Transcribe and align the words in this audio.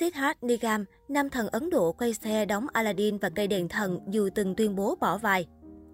Siddharth 0.00 0.42
Nigam, 0.42 0.84
nam 1.08 1.30
thần 1.30 1.48
Ấn 1.48 1.70
Độ 1.70 1.92
quay 1.92 2.14
xe 2.14 2.44
đóng 2.44 2.66
Aladdin 2.72 3.18
và 3.18 3.28
cây 3.28 3.46
đèn 3.46 3.68
thần 3.68 4.00
dù 4.08 4.28
từng 4.34 4.54
tuyên 4.54 4.76
bố 4.76 4.96
bỏ 5.00 5.18
vai. 5.18 5.46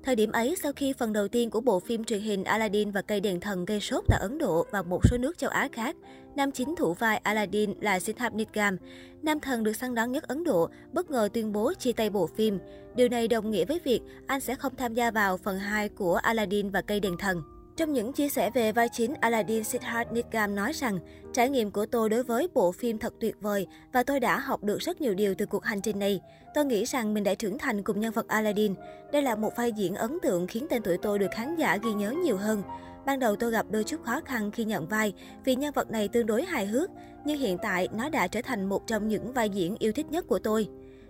Thời 0.02 0.16
điểm 0.16 0.32
ấy, 0.32 0.56
sau 0.62 0.72
khi 0.72 0.92
phần 0.92 1.12
đầu 1.12 1.28
tiên 1.28 1.50
của 1.50 1.60
bộ 1.60 1.80
phim 1.80 2.04
truyền 2.04 2.20
hình 2.20 2.44
Aladdin 2.44 2.90
và 2.90 3.02
cây 3.02 3.20
đèn 3.20 3.40
thần 3.40 3.64
gây 3.64 3.80
sốt 3.80 4.04
tại 4.08 4.18
Ấn 4.20 4.38
Độ 4.38 4.66
và 4.70 4.82
một 4.82 5.00
số 5.10 5.18
nước 5.18 5.38
châu 5.38 5.50
Á 5.50 5.68
khác, 5.72 5.96
nam 6.36 6.52
chính 6.52 6.74
thủ 6.76 6.94
vai 6.94 7.16
Aladdin 7.16 7.74
là 7.80 8.00
Siddharth 8.00 8.36
Nigam, 8.36 8.76
nam 9.22 9.40
thần 9.40 9.62
được 9.62 9.76
săn 9.76 9.94
đón 9.94 10.12
nhất 10.12 10.28
Ấn 10.28 10.44
Độ, 10.44 10.68
bất 10.92 11.10
ngờ 11.10 11.28
tuyên 11.32 11.52
bố 11.52 11.72
chia 11.74 11.92
tay 11.92 12.10
bộ 12.10 12.26
phim. 12.26 12.58
Điều 12.96 13.08
này 13.08 13.28
đồng 13.28 13.50
nghĩa 13.50 13.64
với 13.64 13.80
việc 13.84 14.00
anh 14.26 14.40
sẽ 14.40 14.54
không 14.54 14.76
tham 14.76 14.94
gia 14.94 15.10
vào 15.10 15.36
phần 15.36 15.58
2 15.58 15.88
của 15.88 16.14
Aladdin 16.14 16.70
và 16.70 16.82
cây 16.82 17.00
đèn 17.00 17.16
thần. 17.18 17.42
Trong 17.76 17.92
những 17.92 18.12
chia 18.12 18.28
sẻ 18.28 18.50
về 18.50 18.72
vai 18.72 18.88
chính, 18.88 19.14
Aladdin 19.20 19.64
Siddharth 19.64 20.12
Nigam 20.12 20.54
nói 20.54 20.72
rằng, 20.72 20.98
trải 21.32 21.50
nghiệm 21.50 21.70
của 21.70 21.86
tôi 21.86 22.08
đối 22.08 22.22
với 22.22 22.48
bộ 22.54 22.72
phim 22.72 22.98
thật 22.98 23.14
tuyệt 23.20 23.36
vời 23.40 23.66
và 23.92 24.02
tôi 24.02 24.20
đã 24.20 24.38
học 24.38 24.64
được 24.64 24.78
rất 24.78 25.00
nhiều 25.00 25.14
điều 25.14 25.34
từ 25.34 25.46
cuộc 25.46 25.64
hành 25.64 25.80
trình 25.80 25.98
này. 25.98 26.20
Tôi 26.54 26.64
nghĩ 26.64 26.84
rằng 26.84 27.14
mình 27.14 27.24
đã 27.24 27.34
trưởng 27.34 27.58
thành 27.58 27.82
cùng 27.82 28.00
nhân 28.00 28.12
vật 28.12 28.28
Aladdin. 28.28 28.74
Đây 29.12 29.22
là 29.22 29.34
một 29.34 29.56
vai 29.56 29.72
diễn 29.72 29.94
ấn 29.94 30.18
tượng 30.22 30.46
khiến 30.46 30.66
tên 30.70 30.82
tuổi 30.82 30.98
tôi 31.02 31.18
được 31.18 31.30
khán 31.30 31.56
giả 31.56 31.76
ghi 31.76 31.92
nhớ 31.92 32.10
nhiều 32.10 32.36
hơn. 32.36 32.62
Ban 33.06 33.18
đầu 33.18 33.36
tôi 33.36 33.50
gặp 33.50 33.66
đôi 33.70 33.84
chút 33.84 34.02
khó 34.04 34.20
khăn 34.24 34.50
khi 34.50 34.64
nhận 34.64 34.86
vai 34.86 35.12
vì 35.44 35.54
nhân 35.54 35.72
vật 35.72 35.90
này 35.90 36.08
tương 36.08 36.26
đối 36.26 36.44
hài 36.44 36.66
hước, 36.66 36.90
nhưng 37.24 37.38
hiện 37.38 37.58
tại 37.62 37.88
nó 37.92 38.08
đã 38.08 38.28
trở 38.28 38.42
thành 38.42 38.68
một 38.68 38.86
trong 38.86 39.08
những 39.08 39.32
vai 39.32 39.50
diễn 39.50 39.76
yêu 39.78 39.92
thích 39.92 40.06
nhất 40.10 40.26
của 40.28 40.38
tôi. 40.38 40.68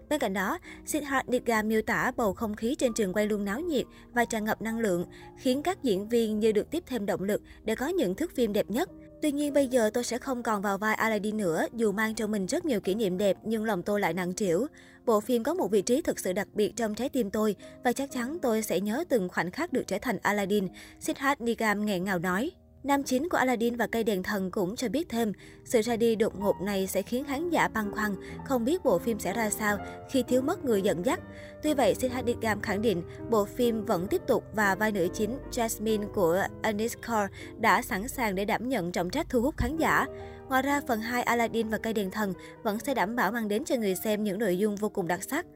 Bên 0.09 0.21
cạnh 0.21 0.33
đó, 0.33 0.59
Siddharth 0.87 1.29
Nigga 1.29 1.63
miêu 1.63 1.83
tả 1.83 2.13
bầu 2.17 2.35
không 2.35 2.57
khí 2.57 2.75
trên 2.75 2.95
trường 2.95 3.13
quay 3.13 3.27
luôn 3.27 3.45
náo 3.45 3.61
nhiệt 3.61 3.87
và 4.13 4.25
tràn 4.25 4.45
ngập 4.45 4.63
năng 4.63 4.79
lượng, 4.79 5.07
khiến 5.39 5.63
các 5.63 5.83
diễn 5.83 6.09
viên 6.09 6.39
như 6.39 6.53
được 6.53 6.71
tiếp 6.71 6.83
thêm 6.87 7.07
động 7.07 7.23
lực 7.23 7.43
để 7.65 7.75
có 7.75 7.89
những 7.89 8.15
thước 8.15 8.35
phim 8.35 8.53
đẹp 8.53 8.71
nhất. 8.71 8.91
Tuy 9.23 9.33
nhiên 9.33 9.53
bây 9.53 9.69
giờ 9.69 9.91
tôi 9.95 10.05
sẽ 10.05 10.19
không 10.19 10.43
còn 10.43 10.63
vào 10.63 10.79
vai 10.79 10.95
Aladdin 10.95 11.37
nữa, 11.37 11.67
dù 11.75 11.93
mang 11.93 12.15
trong 12.15 12.31
mình 12.31 12.47
rất 12.47 12.65
nhiều 12.65 12.81
kỷ 12.81 12.95
niệm 12.95 13.19
đẹp 13.19 13.37
nhưng 13.45 13.65
lòng 13.65 13.83
tôi 13.83 14.01
lại 14.01 14.15
nặng 14.15 14.35
trĩu. 14.35 14.67
Bộ 15.07 15.21
phim 15.21 15.43
có 15.43 15.55
một 15.55 15.71
vị 15.71 15.83
trí 15.83 16.03
thực 16.03 16.19
sự 16.19 16.33
đặc 16.33 16.49
biệt 16.55 16.73
trong 16.77 16.95
trái 16.95 17.09
tim 17.09 17.31
tôi 17.31 17.57
và 17.85 17.93
chắc 17.93 18.11
chắn 18.11 18.39
tôi 18.43 18.63
sẽ 18.63 18.81
nhớ 18.81 19.05
từng 19.09 19.29
khoảnh 19.29 19.51
khắc 19.51 19.73
được 19.73 19.87
trở 19.87 19.99
thành 20.03 20.19
Aladdin, 20.23 20.69
Siddharth 21.01 21.41
Nigam 21.41 21.87
nghẹn 21.87 22.05
ngào 22.05 22.19
nói. 22.19 22.51
Nam 22.85 23.03
chính 23.03 23.29
của 23.29 23.37
Aladdin 23.37 23.77
và 23.77 23.87
cây 23.87 24.05
đèn 24.05 24.23
thần 24.23 24.51
cũng 24.51 24.77
cho 24.77 24.89
biết 24.89 25.09
thêm, 25.09 25.33
sự 25.65 25.81
ra 25.81 25.97
đi 25.97 26.17
đột 26.17 26.41
ngột 26.41 26.61
này 26.61 26.87
sẽ 26.87 27.03
khiến 27.03 27.25
khán 27.25 27.51
giả 27.51 27.69
băn 27.69 27.91
khoăn, 27.91 28.15
không 28.45 28.65
biết 28.65 28.85
bộ 28.85 28.99
phim 28.99 29.19
sẽ 29.19 29.33
ra 29.33 29.51
sao 29.51 29.79
khi 30.11 30.23
thiếu 30.23 30.43
mất 30.43 30.65
người 30.65 30.83
dẫn 30.83 31.07
dắt. 31.07 31.21
Tuy 31.63 31.75
vậy, 31.75 31.95
Siddharth 31.95 32.15
Hadigam 32.15 32.61
khẳng 32.61 32.83
định 32.83 33.03
bộ 33.31 33.45
phim 33.45 33.85
vẫn 33.85 34.07
tiếp 34.07 34.23
tục 34.27 34.45
và 34.55 34.75
vai 34.75 34.93
nữ 34.93 35.09
chính 35.15 35.39
Jasmine 35.53 36.09
của 36.09 36.43
Anis 36.63 36.97
Kaur 37.07 37.31
đã 37.59 37.83
sẵn 37.83 38.09
sàng 38.09 38.35
để 38.35 38.45
đảm 38.45 38.69
nhận 38.69 38.93
trọng 38.93 39.11
trách 39.11 39.27
thu 39.29 39.43
hút 39.43 39.57
khán 39.57 39.77
giả. 39.77 40.07
Ngoài 40.49 40.63
ra, 40.63 40.81
phần 40.89 41.01
2 41.01 41.23
Aladdin 41.23 41.69
và 41.69 41.79
cây 41.79 41.93
đèn 41.93 42.11
thần 42.11 42.33
vẫn 42.63 42.79
sẽ 42.79 42.95
đảm 42.95 43.17
bảo 43.17 43.33
mang 43.33 43.49
đến 43.49 43.65
cho 43.65 43.77
người 43.77 43.95
xem 43.95 44.25
những 44.25 44.39
nội 44.39 44.59
dung 44.59 44.77
vô 44.77 44.89
cùng 44.89 45.09
đặc 45.09 45.23
sắc. 45.23 45.47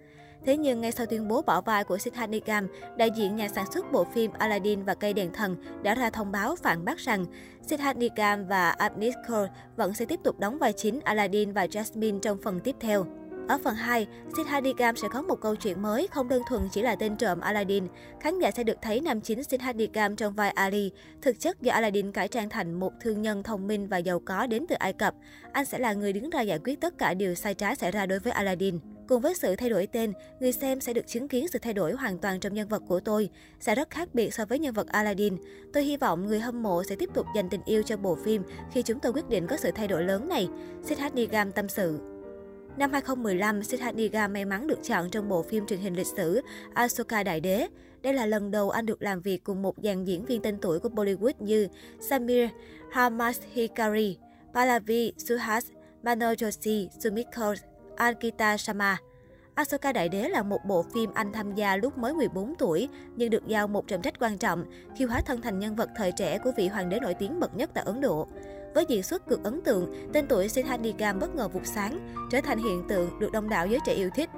Thế 0.44 0.56
nhưng 0.56 0.80
ngay 0.80 0.92
sau 0.92 1.06
tuyên 1.06 1.28
bố 1.28 1.42
bỏ 1.42 1.60
vai 1.60 1.84
của 1.84 1.98
Sita 1.98 2.26
Nigam, 2.26 2.66
đại 2.96 3.10
diện 3.16 3.36
nhà 3.36 3.48
sản 3.48 3.72
xuất 3.72 3.92
bộ 3.92 4.04
phim 4.04 4.30
Aladdin 4.32 4.84
và 4.84 4.94
cây 4.94 5.12
đèn 5.12 5.32
thần 5.32 5.56
đã 5.82 5.94
ra 5.94 6.10
thông 6.10 6.32
báo 6.32 6.56
phản 6.56 6.84
bác 6.84 6.98
rằng 6.98 7.24
Sita 7.66 7.92
Nigam 7.92 8.46
và 8.46 8.70
Abnis 8.70 9.14
Kaur 9.28 9.48
vẫn 9.76 9.94
sẽ 9.94 10.04
tiếp 10.04 10.20
tục 10.24 10.40
đóng 10.40 10.58
vai 10.58 10.72
chính 10.72 11.00
Aladdin 11.00 11.52
và 11.52 11.66
Jasmine 11.66 12.20
trong 12.20 12.38
phần 12.42 12.60
tiếp 12.60 12.76
theo. 12.80 13.19
Ở 13.50 13.58
phần 13.64 13.74
2, 13.74 14.06
Sid 14.36 14.46
Hadigam 14.46 14.96
sẽ 14.96 15.08
có 15.08 15.22
một 15.22 15.40
câu 15.40 15.56
chuyện 15.56 15.82
mới, 15.82 16.08
không 16.08 16.28
đơn 16.28 16.42
thuần 16.48 16.62
chỉ 16.72 16.82
là 16.82 16.96
tên 16.96 17.16
trộm 17.16 17.40
Aladdin. 17.40 17.88
Khán 18.20 18.38
giả 18.38 18.50
sẽ 18.50 18.64
được 18.64 18.76
thấy 18.82 19.00
nam 19.00 19.20
chính 19.20 19.44
Sid 19.44 19.60
Hadigam 19.60 20.16
trong 20.16 20.34
vai 20.34 20.50
Ali. 20.50 20.90
Thực 21.22 21.40
chất 21.40 21.62
do 21.62 21.72
Aladdin 21.72 22.12
cải 22.12 22.28
trang 22.28 22.48
thành 22.48 22.80
một 22.80 22.92
thương 23.00 23.22
nhân 23.22 23.42
thông 23.42 23.66
minh 23.66 23.88
và 23.88 23.98
giàu 23.98 24.20
có 24.24 24.46
đến 24.46 24.66
từ 24.68 24.74
Ai 24.74 24.92
Cập. 24.92 25.14
Anh 25.52 25.64
sẽ 25.64 25.78
là 25.78 25.92
người 25.92 26.12
đứng 26.12 26.30
ra 26.30 26.40
giải 26.40 26.58
quyết 26.64 26.80
tất 26.80 26.98
cả 26.98 27.14
điều 27.14 27.34
sai 27.34 27.54
trái 27.54 27.76
xảy 27.76 27.90
ra 27.90 28.06
đối 28.06 28.18
với 28.18 28.32
Aladdin. 28.32 28.78
Cùng 29.08 29.20
với 29.20 29.34
sự 29.34 29.56
thay 29.56 29.70
đổi 29.70 29.86
tên, 29.86 30.12
người 30.40 30.52
xem 30.52 30.80
sẽ 30.80 30.92
được 30.92 31.06
chứng 31.06 31.28
kiến 31.28 31.48
sự 31.48 31.58
thay 31.58 31.74
đổi 31.74 31.92
hoàn 31.92 32.18
toàn 32.18 32.40
trong 32.40 32.54
nhân 32.54 32.68
vật 32.68 32.82
của 32.88 33.00
tôi, 33.00 33.30
sẽ 33.60 33.74
rất 33.74 33.90
khác 33.90 34.08
biệt 34.12 34.34
so 34.34 34.44
với 34.44 34.58
nhân 34.58 34.74
vật 34.74 34.88
Aladdin. 34.88 35.36
Tôi 35.72 35.84
hy 35.84 35.96
vọng 35.96 36.26
người 36.26 36.40
hâm 36.40 36.62
mộ 36.62 36.82
sẽ 36.84 36.96
tiếp 36.96 37.10
tục 37.14 37.26
dành 37.36 37.48
tình 37.48 37.62
yêu 37.64 37.82
cho 37.82 37.96
bộ 37.96 38.18
phim 38.24 38.42
khi 38.72 38.82
chúng 38.82 39.00
tôi 39.00 39.12
quyết 39.12 39.28
định 39.28 39.46
có 39.46 39.56
sự 39.56 39.70
thay 39.74 39.88
đổi 39.88 40.04
lớn 40.04 40.28
này, 40.28 40.48
Sid 40.84 40.98
Hadigam 40.98 41.52
tâm 41.52 41.68
sự. 41.68 42.09
Năm 42.80 42.92
2015, 42.92 43.62
Siddharth 43.62 44.30
may 44.30 44.44
mắn 44.44 44.66
được 44.66 44.78
chọn 44.82 45.10
trong 45.10 45.28
bộ 45.28 45.42
phim 45.42 45.66
truyền 45.66 45.80
hình 45.80 45.96
lịch 45.96 46.06
sử 46.06 46.40
Asoka 46.74 47.22
Đại 47.22 47.40
Đế. 47.40 47.66
Đây 48.02 48.14
là 48.14 48.26
lần 48.26 48.50
đầu 48.50 48.70
anh 48.70 48.86
được 48.86 49.02
làm 49.02 49.20
việc 49.20 49.44
cùng 49.44 49.62
một 49.62 49.74
dàn 49.82 50.04
diễn 50.04 50.24
viên 50.24 50.42
tên 50.42 50.58
tuổi 50.58 50.80
của 50.80 50.88
Bollywood 50.88 51.32
như 51.38 51.68
Samir 52.00 52.50
Hamas 52.90 53.40
Hikari, 53.52 54.18
Pallavi 54.54 55.12
Suhas, 55.16 55.66
Manoj 56.02 56.34
Joshi, 56.34 56.88
Sumit 56.98 57.26
Kaur, 57.32 57.58
Ankita 57.96 58.56
Sharma. 58.56 58.98
Asoka 59.54 59.92
Đại 59.92 60.08
Đế 60.08 60.28
là 60.28 60.42
một 60.42 60.60
bộ 60.64 60.84
phim 60.94 61.10
anh 61.14 61.32
tham 61.32 61.54
gia 61.54 61.76
lúc 61.76 61.98
mới 61.98 62.14
14 62.14 62.54
tuổi, 62.58 62.88
nhưng 63.16 63.30
được 63.30 63.46
giao 63.46 63.68
một 63.68 63.88
trọng 63.88 64.02
trách 64.02 64.18
quan 64.20 64.38
trọng 64.38 64.64
khi 64.96 65.04
hóa 65.04 65.20
thân 65.20 65.40
thành 65.40 65.58
nhân 65.58 65.76
vật 65.76 65.88
thời 65.96 66.12
trẻ 66.12 66.38
của 66.38 66.52
vị 66.56 66.68
hoàng 66.68 66.88
đế 66.88 67.00
nổi 67.00 67.14
tiếng 67.14 67.40
bậc 67.40 67.56
nhất 67.56 67.70
tại 67.74 67.84
Ấn 67.84 68.00
Độ. 68.00 68.28
Với 68.74 68.84
diễn 68.88 69.02
xuất 69.02 69.28
cực 69.28 69.44
ấn 69.44 69.60
tượng, 69.60 70.10
tên 70.12 70.26
tuổi 70.26 70.48
Siddharth 70.48 70.82
Nigam 70.82 71.18
bất 71.20 71.34
ngờ 71.34 71.48
vụt 71.48 71.66
sáng, 71.66 72.14
trở 72.30 72.40
thành 72.40 72.58
hiện 72.58 72.82
tượng 72.88 73.18
được 73.18 73.32
đông 73.32 73.48
đảo 73.48 73.66
giới 73.66 73.80
trẻ 73.86 73.92
yêu 73.92 74.10
thích. 74.14 74.30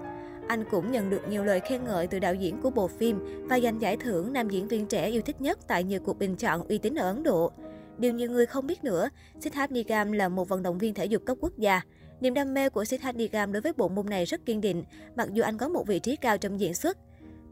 Anh 0.49 0.65
cũng 0.71 0.93
nhận 0.93 1.11
được 1.11 1.29
nhiều 1.29 1.45
lời 1.45 1.61
khen 1.61 1.85
ngợi 1.85 2.07
từ 2.07 2.19
đạo 2.19 2.35
diễn 2.35 2.63
của 2.63 2.71
bộ 2.71 2.89
phim 2.89 3.47
và 3.49 3.61
giành 3.61 3.81
giải 3.81 3.97
thưởng 3.97 4.33
nam 4.33 4.49
diễn 4.49 4.69
viên 4.69 4.87
trẻ 4.87 5.09
yêu 5.09 5.23
thích 5.23 5.41
nhất 5.41 5.59
tại 5.67 5.85
nhiều 5.85 6.01
cuộc 6.01 6.19
bình 6.19 6.37
chọn 6.37 6.69
uy 6.69 6.79
tín 6.79 6.95
ở 6.95 7.09
Ấn 7.09 7.23
Độ. 7.23 7.53
Điều 7.99 8.13
nhiều 8.13 8.31
người 8.31 8.47
không 8.47 8.67
biết 8.67 8.85
nữa, 8.85 9.09
Siddharth 9.41 9.73
Nigam 9.73 10.13
là 10.13 10.29
một 10.29 10.49
vận 10.49 10.63
động 10.63 10.79
viên 10.79 10.95
thể 10.95 11.05
dục 11.05 11.23
cấp 11.27 11.37
quốc 11.41 11.53
gia. 11.59 11.81
Niềm 12.21 12.35
đam 12.35 12.55
mê 12.55 12.69
của 12.69 12.85
Siddharth 12.85 13.19
Nigam 13.19 13.53
đối 13.53 13.61
với 13.61 13.73
bộ 13.77 13.89
môn 13.89 14.07
này 14.07 14.25
rất 14.25 14.47
kiên 14.47 14.61
định, 14.61 14.85
mặc 15.17 15.29
dù 15.33 15.43
anh 15.43 15.59
có 15.59 15.69
một 15.69 15.87
vị 15.87 15.99
trí 15.99 16.17
cao 16.17 16.39
trong 16.39 16.61
diễn 16.61 16.75
xuất. 16.75 16.99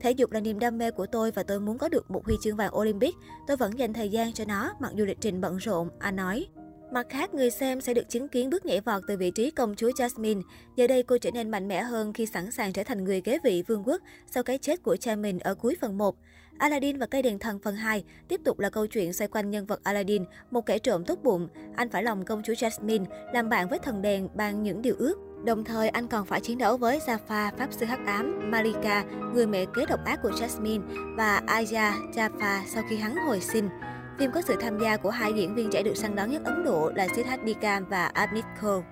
Thể 0.00 0.10
dục 0.10 0.32
là 0.32 0.40
niềm 0.40 0.58
đam 0.58 0.78
mê 0.78 0.90
của 0.90 1.06
tôi 1.06 1.30
và 1.30 1.42
tôi 1.42 1.60
muốn 1.60 1.78
có 1.78 1.88
được 1.88 2.10
một 2.10 2.24
huy 2.26 2.34
chương 2.42 2.56
vàng 2.56 2.76
Olympic. 2.76 3.14
Tôi 3.46 3.56
vẫn 3.56 3.78
dành 3.78 3.92
thời 3.92 4.08
gian 4.08 4.32
cho 4.32 4.44
nó, 4.44 4.72
mặc 4.80 4.92
dù 4.94 5.04
lịch 5.04 5.20
trình 5.20 5.40
bận 5.40 5.56
rộn, 5.56 5.88
anh 5.98 6.16
nói. 6.16 6.46
Mặt 6.92 7.06
khác, 7.10 7.34
người 7.34 7.50
xem 7.50 7.80
sẽ 7.80 7.94
được 7.94 8.08
chứng 8.08 8.28
kiến 8.28 8.50
bước 8.50 8.66
nhảy 8.66 8.80
vọt 8.80 9.02
từ 9.06 9.16
vị 9.16 9.30
trí 9.30 9.50
công 9.50 9.74
chúa 9.74 9.90
Jasmine. 9.90 10.42
Giờ 10.76 10.86
đây 10.86 11.02
cô 11.02 11.18
trở 11.18 11.30
nên 11.30 11.50
mạnh 11.50 11.68
mẽ 11.68 11.82
hơn 11.82 12.12
khi 12.12 12.26
sẵn 12.26 12.50
sàng 12.50 12.72
trở 12.72 12.82
thành 12.82 13.04
người 13.04 13.20
kế 13.20 13.38
vị 13.44 13.62
vương 13.66 13.82
quốc 13.88 14.02
sau 14.30 14.42
cái 14.42 14.58
chết 14.58 14.82
của 14.82 14.96
cha 14.96 15.16
mình 15.16 15.38
ở 15.38 15.54
cuối 15.54 15.76
phần 15.80 15.98
1. 15.98 16.16
Aladdin 16.58 16.98
và 16.98 17.06
cây 17.06 17.22
đèn 17.22 17.38
thần 17.38 17.58
phần 17.58 17.76
2 17.76 18.04
tiếp 18.28 18.40
tục 18.44 18.58
là 18.58 18.70
câu 18.70 18.86
chuyện 18.86 19.12
xoay 19.12 19.28
quanh 19.28 19.50
nhân 19.50 19.66
vật 19.66 19.80
Aladdin, 19.84 20.24
một 20.50 20.66
kẻ 20.66 20.78
trộm 20.78 21.04
tốt 21.04 21.18
bụng. 21.22 21.48
Anh 21.76 21.90
phải 21.90 22.02
lòng 22.02 22.24
công 22.24 22.42
chúa 22.42 22.52
Jasmine, 22.52 23.04
làm 23.34 23.48
bạn 23.48 23.68
với 23.68 23.78
thần 23.78 24.02
đèn 24.02 24.28
bằng 24.34 24.62
những 24.62 24.82
điều 24.82 24.94
ước. 24.98 25.14
Đồng 25.44 25.64
thời, 25.64 25.88
anh 25.88 26.08
còn 26.08 26.26
phải 26.26 26.40
chiến 26.40 26.58
đấu 26.58 26.76
với 26.76 26.98
Jafar, 26.98 27.50
pháp 27.58 27.72
sư 27.72 27.86
hắc 27.86 28.06
ám, 28.06 28.50
Malika, 28.50 29.04
người 29.34 29.46
mẹ 29.46 29.64
kế 29.74 29.86
độc 29.86 30.00
ác 30.04 30.20
của 30.22 30.30
Jasmine 30.30 31.14
và 31.16 31.42
Aya 31.46 31.94
Jafar 32.12 32.62
sau 32.66 32.82
khi 32.90 32.96
hắn 32.96 33.16
hồi 33.16 33.40
sinh. 33.40 33.68
Phim 34.18 34.30
có 34.32 34.42
sự 34.42 34.56
tham 34.60 34.78
gia 34.78 34.96
của 34.96 35.10
hai 35.10 35.32
diễn 35.32 35.54
viên 35.54 35.70
trẻ 35.70 35.82
được 35.82 35.96
săn 35.96 36.16
đón 36.16 36.30
nhất 36.30 36.42
Ấn 36.44 36.64
Độ 36.64 36.90
là 36.94 37.06
Siddharth 37.16 37.44
Dikam 37.46 37.84
và 37.84 38.06
Abnit 38.06 38.44
Kaur. 38.60 38.84